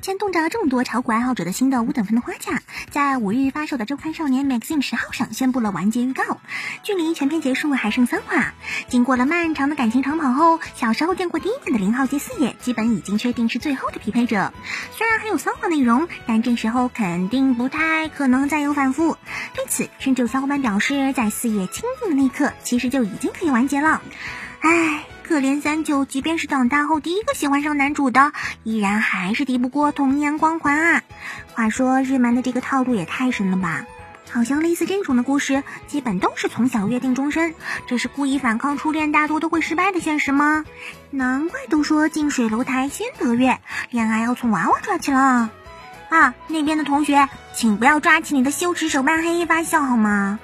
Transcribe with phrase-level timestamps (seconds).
[0.00, 6.40] 牵动着众多炒股爱好者的心的五等分的花架，在五日发售的周刊少年 Magazine 十号上宣布了完结预告。
[6.82, 8.54] 距离全片结束还剩三话，
[8.88, 14.54] 经过了漫长的感情长跑后，小时候见过第一面的零号及四野基本已经确定是最后的匹配者。
[14.96, 19.18] 虽然还有三话内容，但这时候肯定不太可能再有反复。
[19.54, 24.00] 对此，甚至有小伙伴表示，在四野亲定的那一刻，其实就已经可以完结了。
[24.60, 25.04] 唉。
[25.30, 28.32] 可怜三九，即便是长大后第一个喜欢上男主的，
[28.64, 31.02] 依然还是敌不过童年光环啊！
[31.52, 33.84] 话说日漫的这个套路也太深了吧？
[34.28, 37.54] 好像类似这种的故事，基本都是从小约定终身，
[37.86, 40.64] 这是故意反抗初恋大多都会失败的现实吗？
[41.10, 45.48] 难怪都说近水楼台先得月，恋爱要从娃娃抓起了。
[46.08, 50.40] 啊，那边的同学，请不要抓起你的羞耻手办黑衣发笑好吗？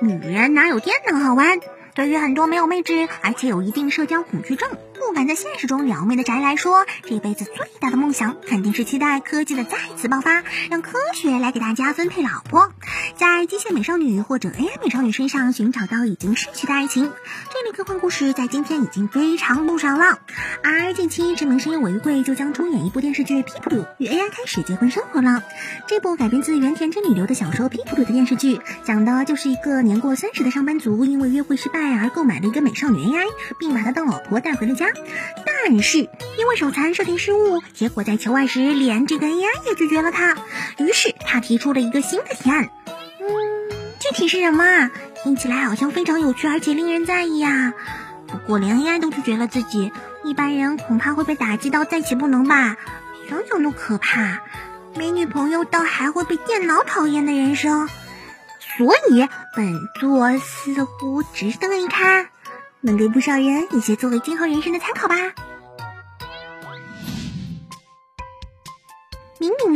[0.00, 1.58] 女人哪有电脑好玩？
[1.94, 4.68] 对于很多没有妹纸，而且有一定社交恐惧症。
[4.96, 12.72] 不敢在现实中撩妹的宅来说，这辈子最大的梦想肯定是期待科技的再次爆发，让科学来给大家分配老婆，
[13.16, 17.04] 在机械美少女或者 AI 美少女身上寻找到已经逝去的爱情。
[17.04, 20.18] 这类科幻故事在今天已经非常不少了。
[20.62, 25.42] 而近期知名声优尾玉贵就将出演一部电视剧《皮普鲁与 AI 开始结婚生活》了。
[25.86, 33.26] 这部改编自原田真理流的小说《皮普鲁》的电视剧，讲的就是一个年过三十的上班族，因为约会失败而购买了一个美少女 AI，
[33.58, 34.85] 并把她当老婆带回了家。
[35.44, 40.36] 但是因为手残设定失误，结果在求爱时连这个 AI 也拒绝了他。
[40.78, 42.68] 于是他提出了一个新的提案，
[43.20, 43.26] 嗯，
[44.00, 44.90] 具体是什么？
[45.22, 47.74] 听起来好像非常有趣，而且令人在意啊。
[48.28, 49.92] 不过连 AI 都拒绝了自己，
[50.24, 52.76] 一般人恐怕会被打击到再起不能吧？
[53.28, 54.40] 想想都可怕。
[54.94, 57.88] 没女朋友倒还会被电脑讨厌的人生，
[58.78, 62.28] 所以本作似乎值得一看。
[62.80, 65.16] 能给不少人一些作为今后人生的参考吧。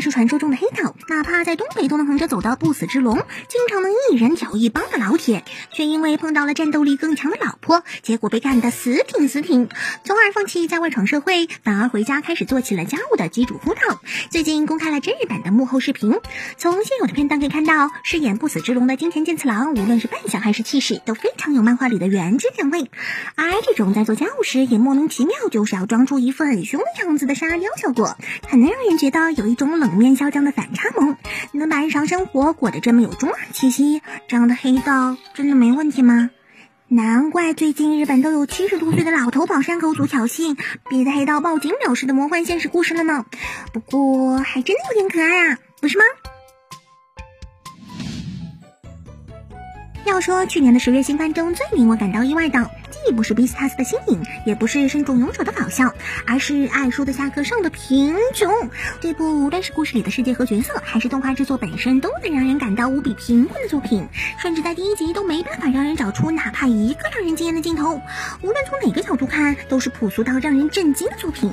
[0.00, 9.68] 是传说中的黑道，哪怕在东北都能横着走的不死之龙，经常能一人挑一帮的老铁，却因为碰到了战斗力更强的老婆，结果被干得死挺死挺，
[10.02, 14.00] 从而放弃在外闯社会，反而回家开始做起了家务的机主夫道。
[14.30, 16.18] 最近公开了真人版的幕后视频，
[16.56, 22.90] 从现有的片段可以看到，饰演不死之龙的金田健次郎，无论是扮相还是气势，都非常有漫画里的原汁原味。
[23.34, 28.16] 而这种在做家务时也莫名其妙就是要装出一副很凶的样子的沙雕效果，
[28.48, 29.50] 很能让人觉得有。
[29.50, 31.16] 一种冷面嚣张的反差萌，
[31.52, 36.30] 能把日常生活过得这么有中二气息，这样的黑道真的没问题吗？
[36.88, 40.58] 难怪最近日本都有七十多岁的老头跑山口组挑衅，
[40.88, 43.26] 逼得黑道报警表示的魔幻现实故事了呢。
[43.72, 46.04] 不过还真的有点可爱啊，不是吗？
[50.04, 52.68] 要说去年的十月新番中最令我感到意外的。
[53.04, 55.94] 既不是 Beastars 的新颖，也不是身中勇者的搞笑，
[56.26, 58.52] 而是爱书的下课上的贫穷。
[59.00, 64.06] 这部无论是故事里的世界和角色，还是动画制作本身，都能让人感到无比贫困的作品，
[64.38, 68.00] 甚至在第一集都没办法让人找出哪怕一个让人惊艳的镜头。
[68.42, 71.52] 无论从哪个角度看，都是朴素到让人震惊的作品。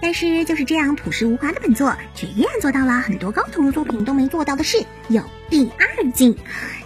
[0.00, 4.84] 但是就是这样朴实无华的本作，却依然做到了很多高投入作品都没做到的事。
[5.08, 6.36] 有第二季，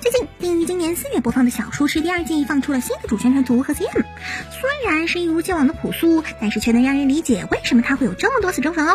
[0.01, 3.91] 最近定于今年四月播放的小说是第二季放出了新的主宣传图和 CM。
[3.93, 8.95] 虽然是一如既往的朴素，但是却能让人理解为什么他会有这么多死忠粉哦。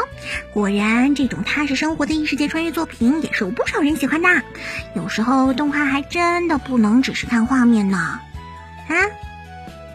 [0.53, 4.29] 果然，这种踏实生活的异世界穿越作品也是有不少人喜欢的。
[4.95, 8.21] 有时候动画还真的不能只是看画面呢。
[8.87, 8.95] 啊，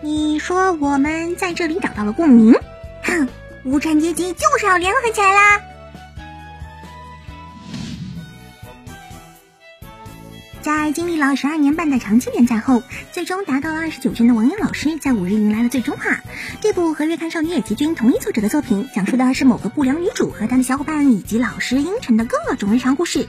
[0.02, 2.54] 你说我们在这里找到了共鸣？
[3.04, 3.26] 哼，
[3.64, 5.62] 无产阶级就是要联合起来啦！
[10.62, 16.20] 在经历了十二年半的长期连载后，最终达到了二十九卷的王阳老师在五日迎来了最终话。
[16.60, 23.26] 这部和《月刊少女野崎君》同一作者的作品，讲述的是某个不良女主和她的小伙伴以及老师阴沉的各种日常故事。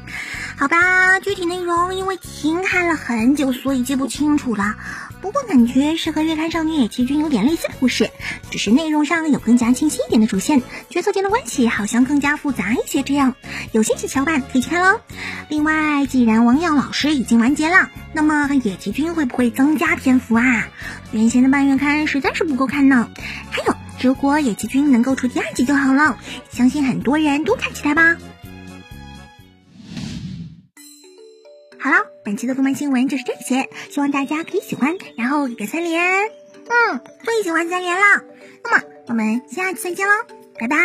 [0.57, 4.75] 好吧，具体内容因为停刊了很久，所以记不清楚了。
[5.23, 8.11] 不过感觉是和《月刊少女野崎君》有点类似的故事，
[8.51, 13.03] 只是内容上有更加清晰一点的主线，角色间的关系好像更加复杂一些。
[13.03, 13.33] 这样，
[13.71, 14.99] 有兴趣的小伙伴可以去看喽。
[15.47, 20.67] 另外，既然王耀老师已经完结了，那么野崎君会不会增加篇幅啊？
[21.13, 23.09] 原先的半月刊实在是不够看呢。
[23.49, 26.17] 还有，如果野崎君能够出第二季就好了，
[26.51, 28.17] 相信很多人都看起来吧。
[31.83, 36.01] 好了，本期的动漫新闻就是这些，希望大家可以喜欢，然后给三连。
[36.31, 38.23] 嗯，最喜欢三连了。
[38.63, 40.13] 那么我们下期再见喽，
[40.57, 40.77] 拜拜。